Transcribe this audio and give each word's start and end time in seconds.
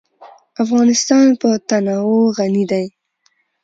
افغانستان 0.63 1.25
په 1.41 1.49
تنوع 1.67 2.23
غني 2.37 2.63
دی. 2.71 2.85